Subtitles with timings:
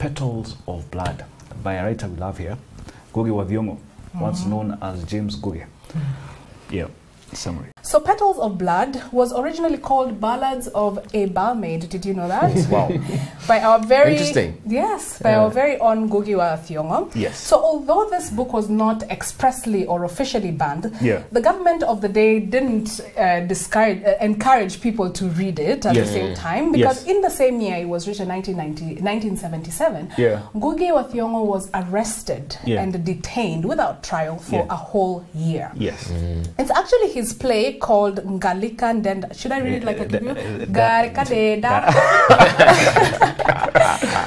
[0.00, 1.26] Petals of Blood
[1.62, 2.56] by a writer we love here,
[3.12, 3.76] Ngugi wa Thiong'o,
[4.18, 5.66] once known as James Ngugi.
[6.70, 6.86] Yeah,
[7.34, 7.68] summary.
[7.90, 11.88] So, Petals of Blood was originally called Ballads of a Barmaid.
[11.88, 12.54] Did you know that?
[12.70, 12.88] Wow.
[13.48, 14.62] by our very Interesting.
[14.64, 17.10] yes, by our very own Ngugi wa Thiong'o.
[17.16, 17.36] Yes.
[17.40, 21.24] So, although this book was not expressly or officially banned, Yeah.
[21.32, 25.96] the government of the day didn't uh, discourage, uh, encourage people to read it at
[25.96, 26.06] Yes.
[26.06, 27.12] the same time because Yes.
[27.16, 30.12] in the same year, it was written 1990, 1977.
[30.16, 30.42] Yeah.
[30.54, 32.82] Ngugi Thiong'o was arrested Yeah.
[32.82, 34.66] and detained without trial for Yeah.
[34.76, 35.72] a whole year.
[35.74, 36.08] Yes.
[36.56, 39.34] It's actually his play called Ngaahika Ndeenda.
[39.38, 40.62] Should I read it like a the- Kikuyu?
[40.62, 41.74] uh, Garika Denda.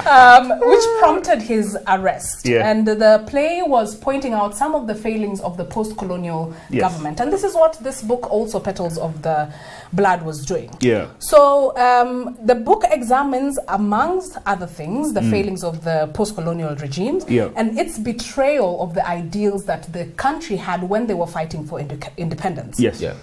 [0.06, 2.44] um, which prompted his arrest.
[2.46, 2.68] Yeah.
[2.70, 6.82] And the play was pointing out some of the failings of the post-colonial Yes.
[6.82, 7.20] government.
[7.20, 9.48] And this is what this book, also Petals of the
[9.92, 10.70] Blood, was doing.
[10.80, 11.06] Yeah.
[11.18, 17.30] So um, the book examines, amongst other things, the failings of the post-colonial regimes Mm.
[17.30, 17.48] Yeah.
[17.56, 21.78] and its betrayal of the ideals that the country had when they were fighting for
[21.80, 22.78] inde- independence.
[22.80, 23.00] Yes.
[23.00, 23.14] Yeah.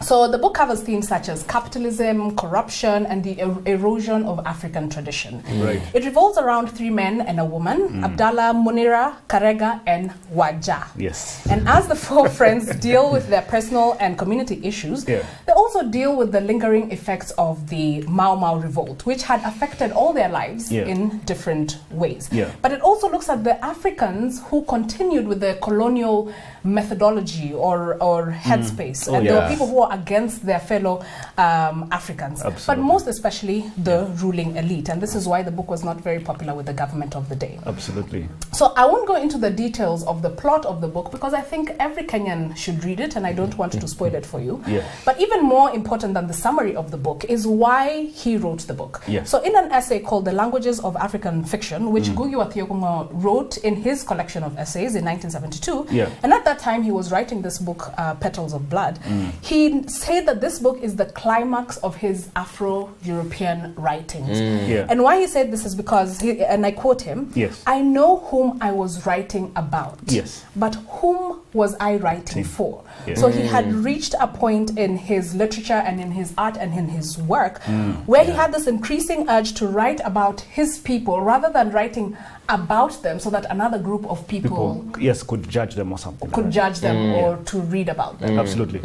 [0.00, 4.88] So the book covers themes such as capitalism, corruption, and the er- erosion of African
[4.88, 5.42] tradition.
[5.60, 5.82] Right.
[5.92, 8.04] It revolves around three men and a woman, Mm.
[8.04, 10.86] Abdallah, Munira, Karega, and Wanja.
[10.96, 11.44] Yes.
[11.50, 15.22] And as the four friends deal with their personal and community issues, Yeah.
[15.46, 19.90] they also deal with the lingering effects of the Mau Mau revolt, which had affected
[19.92, 20.86] all their lives Yeah.
[20.86, 22.28] in different ways.
[22.30, 22.50] Yeah.
[22.62, 26.32] But it also looks at the Africans who continued with the colonial
[26.64, 29.08] methodology or, or headspace.
[29.08, 31.04] Oh, and there were people who were against their fellow
[31.36, 32.42] um, Africans.
[32.66, 34.88] But most especially the ruling elite.
[34.88, 37.36] And this is why the book was not very popular with the government of the
[37.36, 37.58] day.
[37.66, 38.28] Absolutely.
[38.52, 41.40] So I won't go into the details of the plot of the book because I
[41.40, 44.62] think every Kenyan should read it and I don't want to spoil it for you.
[44.68, 44.86] Yeah.
[45.06, 48.74] But even more important than the summary of the book is why he wrote the
[48.74, 49.02] book.
[49.08, 49.30] Yes.
[49.30, 53.76] So in an essay called The Languages of African Fiction, which wa Thiong'o wrote in
[53.76, 56.10] his collection of essays in 1972, Yeah.
[56.22, 58.98] and at that time he was writing this book, uh, Petals of Blood,
[59.42, 64.40] he said that this book is the climax of his Afro-European writings.
[64.40, 64.86] Yeah.
[64.90, 67.62] And why he said this is because, he, and I quote him, Yes.
[67.66, 69.98] I know whom I was writing about.
[70.06, 70.44] Yes.
[70.56, 72.84] But whom was I writing for?
[73.06, 73.14] Yeah.
[73.14, 73.84] So he had mm.
[73.84, 78.06] reached a point in his literature and in his art and in his work Mm.
[78.06, 82.16] where he had this increasing urge to write about his people rather than writing
[82.48, 86.30] about them so that another group of people, People, yes, could judge them or something.
[86.30, 87.14] could like judge them mm.
[87.22, 88.30] or to read about them.
[88.30, 88.40] Mm.
[88.40, 88.80] Absolutely.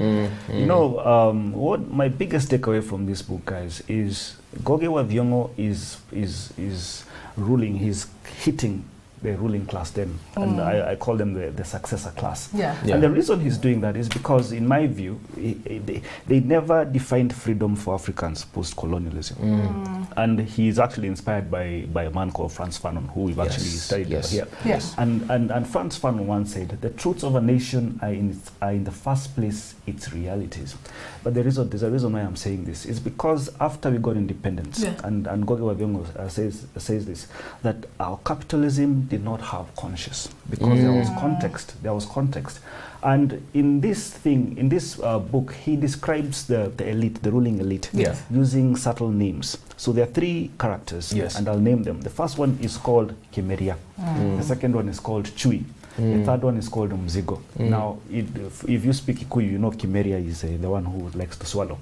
[0.54, 5.98] You know, um, what my biggest takeaway from this book, guys, is Goge wa is
[6.12, 7.06] is is
[7.38, 7.78] ruling.
[7.78, 8.08] He's
[8.44, 8.86] hitting
[9.24, 10.64] the ruling class then, and mm.
[10.64, 12.50] I, I call them the, the successor class.
[12.54, 12.76] Yeah.
[12.86, 12.96] Yeah.
[12.96, 16.40] And the reason he's doing that is because, in my view, he, he- they, they
[16.42, 19.38] never defined freedom for Africans post-colonialism.
[19.38, 19.86] Mm.
[19.86, 20.08] Mm.
[20.18, 23.82] And he's actually inspired by, by a man called Frantz Fanon, who we've actually Yes,
[23.84, 24.26] studied yes.
[24.26, 24.58] over here.
[24.66, 24.96] Yes.
[24.98, 28.52] And, and, and Frantz Fanon once said, the truths of a nation are in, its,
[28.62, 30.76] are in the first place its realities.
[31.24, 32.86] But the reason, there's a reason why I'm saying this.
[32.86, 34.94] is because after we got independence, Yeah.
[35.04, 35.74] and, and Goge wa
[36.22, 37.28] uh, says, says this,
[37.62, 41.68] that our capitalism did not have conscious because there was context.
[41.84, 42.60] There was context.
[43.04, 47.60] And in this thing, in this uh, book, he describes the, the elite, the ruling
[47.60, 48.16] elite, Yeah.
[48.32, 49.58] using subtle names.
[49.78, 51.36] So there are three characters, Yes.
[51.38, 52.02] and I'll name them.
[52.02, 53.76] The first one is called Kimeria.
[54.40, 55.64] The second one is called Chui.
[55.98, 57.40] The third one is called Mzigo.
[57.60, 61.10] Now, it, if, if you speak Kikuyu, you know Kimeria is uh, the one who
[61.20, 61.78] likes to swallow.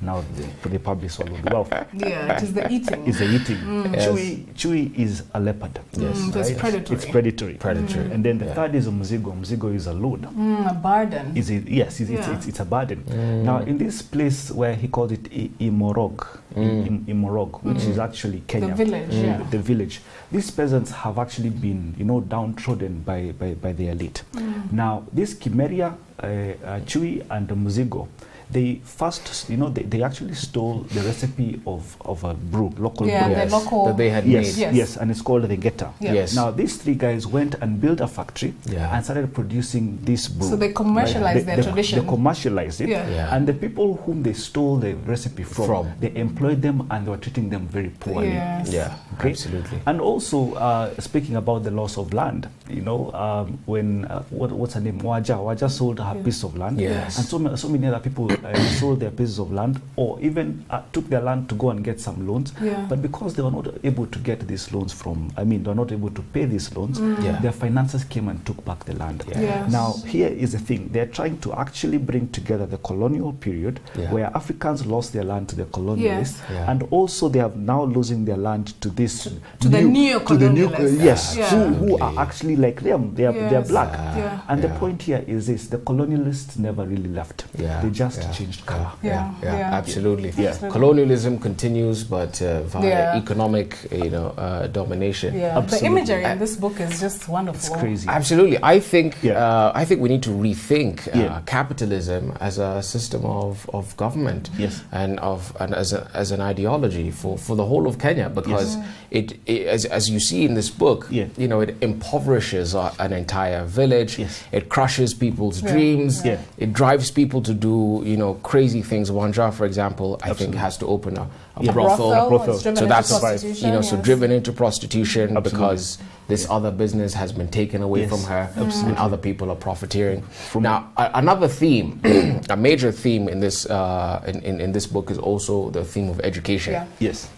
[0.00, 1.68] Now, they, they probably swallowed well.
[1.94, 3.06] Yeah, it is the eating.
[3.06, 3.92] It's the eating.
[3.92, 4.06] Yes.
[4.08, 5.78] Chui, Chui is a leopard.
[5.92, 6.18] Yes.
[6.18, 6.96] Mm, so it's predatory.
[6.96, 7.54] It's predatory.
[7.54, 8.10] Predatory.
[8.12, 8.54] And then the Yeah.
[8.54, 9.32] third is Mzigo.
[9.40, 10.22] Mzigo is a load.
[10.22, 11.36] Mm, a burden.
[11.36, 11.68] Is it?
[11.68, 12.36] Yes, it's, it's, Yeah.
[12.36, 13.04] it's, it's a burden.
[13.44, 17.98] Now, in this place where he called it I- Ilmorog, I- Im- Ilmorog, which is
[17.98, 19.42] actually Kenya, The village, Mm, yeah.
[19.50, 20.00] the village,
[20.30, 24.22] these peasants have actually been, you know, downtrodden by, by, by the elite.
[24.70, 26.26] Now, this Kimeria, uh,
[26.66, 28.08] uh, Chui, and Muzigo,
[28.52, 33.06] they first, you know, they, they actually stole the recipe of, of a brew, local
[33.06, 33.34] Yeah, brew.
[33.34, 34.60] the local- that they had Yes, made.
[34.62, 34.74] Yes.
[34.74, 35.90] yes, and it's called the Geta.
[36.00, 36.12] Yeah.
[36.12, 36.34] Yes.
[36.34, 38.94] Now, these three guys went and built a factory Yeah.
[38.94, 40.48] and started producing this brew.
[40.48, 42.00] So they commercialized They- their they- tradition.
[42.00, 42.88] They commercialized it.
[42.90, 43.08] Yeah.
[43.08, 43.34] Yeah.
[43.34, 45.92] And the people whom they stole the recipe from, From.
[46.00, 48.28] they employed them and they were treating them very poorly.
[48.28, 48.70] Yes.
[48.70, 49.30] Yeah, Okay?
[49.30, 49.78] absolutely.
[49.86, 54.50] And also, uh, speaking about the loss of land, you know, um, when uh, what,
[54.52, 56.22] what's her name, Wanja, Wanja sold her Yeah.
[56.22, 57.18] piece of land, Yes.
[57.18, 60.64] and so ma- so many other people uh, sold their pieces of land, or even
[60.70, 62.52] uh, took their land to go and get some loans.
[62.62, 62.86] Yeah.
[62.88, 65.74] But because they were not able to get these loans from, I mean, they were
[65.74, 67.22] not able to pay these loans, Mm.
[67.24, 67.40] Yeah.
[67.40, 69.24] their finances came and took back the land.
[69.28, 69.40] Yeah.
[69.40, 69.72] Yes.
[69.72, 74.10] Now, here is the thing they're trying to actually bring together the colonial period Yeah.
[74.12, 76.70] where Africans lost their land to the colonialists, Yeah.
[76.70, 79.88] and also they are now losing their land to this to the to the new,
[79.92, 81.02] neo-colonialists.
[81.04, 81.48] yes, Yeah.
[81.50, 83.14] who, who are actually like them.
[83.14, 83.92] They are they're black.
[84.16, 84.40] Yeah.
[84.48, 87.44] And the point here is this: the colonialists never really left.
[87.58, 88.90] Yeah, They just yeah, changed color.
[89.02, 89.78] Yeah, yeah, yeah.
[89.80, 90.30] absolutely.
[90.36, 90.50] Yeah.
[90.50, 90.72] Absolutely.
[90.78, 93.16] Colonialism continues, but uh, via Yeah.
[93.22, 95.34] economic, you know, uh, domination.
[95.34, 95.88] Yeah, the Absolutely.
[95.88, 97.60] imagery in this book is just wonderful.
[97.74, 98.06] It's crazy.
[98.08, 99.34] Absolutely, I think Yeah.
[99.44, 101.40] uh, I think we need to rethink uh, Yeah.
[101.46, 104.74] capitalism as a system of, of government Yes.
[104.92, 108.76] and of and as a, as an ideology for, for the whole of Kenya because
[109.10, 111.26] it, it as, as you see in this book, Yeah.
[111.42, 114.18] you know, it impoverishes uh, an entire village.
[114.18, 114.42] Yes.
[114.52, 115.72] It crushes people's Yeah.
[115.72, 116.24] dreams.
[116.24, 116.38] Yeah.
[116.58, 119.10] It drives people to do you know crazy things.
[119.10, 121.22] Wanja, for example, I think has to open a,
[121.56, 121.72] a Yeah.
[121.72, 122.10] brothel.
[122.10, 122.76] brothel, brothel.
[122.76, 125.50] So that's prostitution, you know, so driven into prostitution Absolutely.
[125.50, 129.56] because this other business has been taken away Yes, from her, and other people are
[129.56, 130.22] profiteering.
[130.50, 132.00] From- now, a- another theme,
[132.48, 136.08] a major theme in this uh, in, in, in this book is also the theme
[136.08, 136.86] of education Yeah.
[137.00, 137.28] Yes.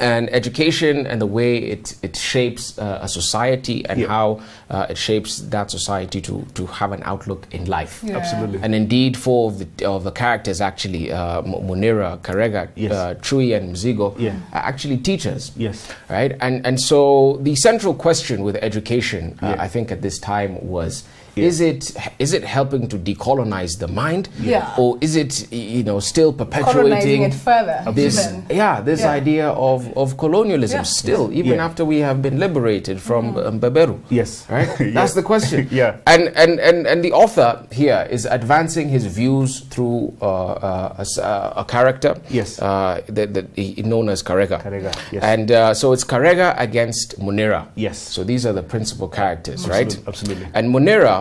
[0.00, 4.08] And education and the way it, it shapes uh, a society and Yeah.
[4.08, 4.40] how
[4.70, 8.02] uh, it shapes that society to, to have an outlook in life.
[8.02, 8.16] Yeah.
[8.16, 8.60] Absolutely.
[8.62, 12.92] And indeed, four of the, of the characters actually, uh, Munira, Karega, Yes.
[12.92, 14.34] uh, Chui, and Mzigo, Yeah.
[14.52, 15.52] are actually teachers.
[15.56, 15.92] Yes.
[16.08, 16.36] Right?
[16.40, 21.04] And, and so the central question with education, uh, I think, at this time was
[21.34, 21.44] Yeah.
[21.46, 24.28] is, it, is it helping to decolonize the mind?
[24.40, 24.74] Yeah.
[24.78, 27.82] Or is it, you know, still perpetuating it further.
[27.92, 28.46] this even.
[28.50, 29.10] yeah this Yeah.
[29.12, 30.82] idea of, of colonialism Yeah.
[30.82, 31.64] still even Yeah.
[31.64, 34.46] after we have been liberated from um, Beberu Yes.
[34.50, 34.90] right Yeah.
[34.94, 35.96] that's the question Yeah.
[36.06, 41.00] and, and and and the author here is advancing his views through uh, uh, a,
[41.00, 42.58] s- uh, a character Yes.
[42.60, 45.22] uh, that, that he, known as Karega Karega, yes.
[45.22, 47.98] and uh, so it's Karega against Munira Yes.
[47.98, 50.46] so these are the principal characters right Absolutely.
[50.54, 50.68] and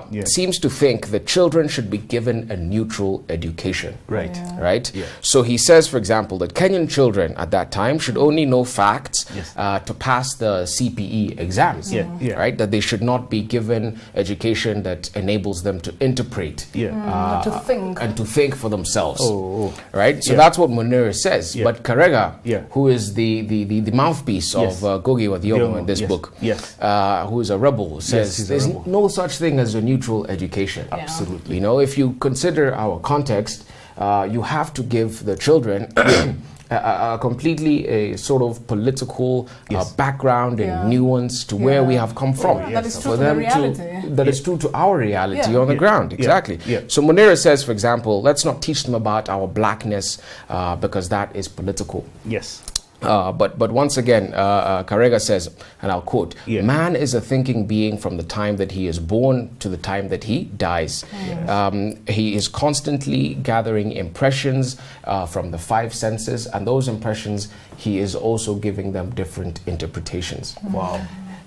[0.10, 0.24] Munira Yeah.
[0.26, 4.36] seems to think that children should be given a neutral education Right.
[4.36, 4.60] Yeah.
[4.60, 4.92] right?
[4.94, 5.06] Yeah.
[5.22, 9.26] So he says, for example, that Kenyan children at that time should only know facts
[9.36, 9.54] Yes.
[9.58, 12.34] uh, to pass the CPE exams, Yeah, yeah.
[12.36, 12.58] right?
[12.58, 16.92] That they should not be given education that enables them to interpret Yeah.
[16.92, 18.02] Mm, to think.
[18.02, 19.22] and to think for themselves.
[19.24, 19.74] Oh, oh.
[19.94, 20.38] Right, so Yeah.
[20.38, 21.56] that's what Munir says.
[21.56, 21.64] Yeah.
[21.66, 22.62] But Karega, Yeah.
[22.72, 24.78] who is the, the, the, the mouthpiece Yes.
[24.78, 26.76] of uh, Ngugi wa Thiong'o in this yes, book, yes.
[26.80, 28.84] uh, who is a rebel, says he's there's rebel.
[28.86, 30.84] no such thing as a neutral education.
[30.88, 31.04] Yeah.
[31.04, 31.56] Absolutely.
[31.56, 33.58] You know, if you consider our context,
[33.98, 36.76] uh, you have to give the children a,
[37.14, 39.80] a, completely a sort of political Yes.
[39.92, 40.88] uh, background and Yeah.
[40.94, 42.56] nuance to where we have come from.
[42.58, 44.16] Oh, That is yes, true to the reality.
[44.18, 45.62] that is true to our reality Yeah.
[45.64, 45.84] on the Yeah.
[45.86, 46.08] ground.
[46.12, 46.18] Yeah.
[46.22, 46.58] Exactly.
[46.74, 46.82] Yeah.
[46.94, 50.08] So Munira says, for example, let's not teach them about our blackness
[50.50, 52.02] uh, because that is political.
[52.36, 52.62] Yes.
[53.02, 55.50] Uh, but but once again, uh, uh, Karega says,
[55.82, 56.62] and I'll quote: Yeah.
[56.62, 60.10] "Man is a thinking being from the time that he is born to the time
[60.10, 61.04] that he dies.
[61.48, 67.98] Um, he is constantly gathering impressions uh, from the five senses, and those impressions he
[67.98, 71.02] is also giving them different interpretations." Wow.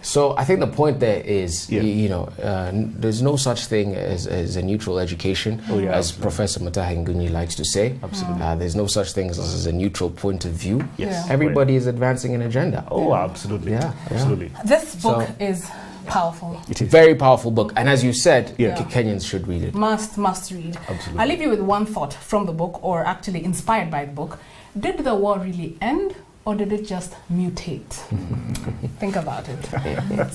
[0.05, 1.81] So I think the point there is, Yeah.
[1.81, 5.93] you know, uh, n- there's no such thing as, as a neutral education, Oh, yeah,
[5.93, 6.23] as absolutely.
[6.23, 7.95] Professor Mutahi Ngunyi likes to say.
[8.03, 8.43] Absolutely.
[8.43, 10.87] Uh, there's no such thing as, as a neutral point of view.
[10.99, 11.25] Yes.
[11.27, 11.33] Yeah.
[11.33, 12.85] Everybody is advancing an agenda.
[12.91, 13.73] Oh, absolutely.
[13.73, 14.13] Yeah, yeah.
[14.15, 14.51] Absolutely.
[14.65, 15.71] This book So- is
[16.07, 16.61] powerful.
[16.69, 16.89] It is.
[16.89, 18.75] Very powerful book, and as you said, Yeah.
[18.77, 19.75] Ke- Kenyans should read it.
[19.75, 20.77] Must, must read.
[20.87, 21.19] Absolutely.
[21.21, 24.39] I'll leave you with one thought from the book, or actually inspired by the book.
[24.79, 26.15] Did the war really end,
[26.45, 27.93] or did it just mutate?
[28.99, 30.31] Think about it.